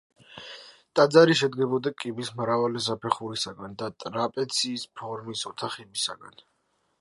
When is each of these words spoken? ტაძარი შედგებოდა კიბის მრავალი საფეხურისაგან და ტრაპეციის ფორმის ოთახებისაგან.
ტაძარი 0.99 1.35
შედგებოდა 1.41 1.91
კიბის 2.03 2.31
მრავალი 2.39 2.81
საფეხურისაგან 2.85 3.77
და 3.83 3.91
ტრაპეციის 4.05 4.87
ფორმის 5.03 5.45
ოთახებისაგან. 5.53 6.43